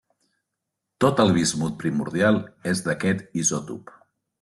[1.05, 2.43] Tot el bismut primordial
[2.75, 3.99] és d'aquest isòtop.